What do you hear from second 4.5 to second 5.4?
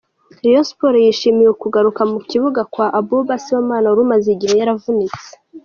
yaravunitse.